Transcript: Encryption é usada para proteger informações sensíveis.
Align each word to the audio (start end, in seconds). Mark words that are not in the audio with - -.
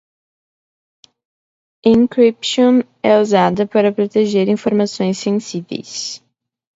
Encryption 1.95 2.73
é 3.03 3.19
usada 3.19 3.67
para 3.67 3.91
proteger 3.93 4.49
informações 4.49 5.19
sensíveis. 5.19 6.23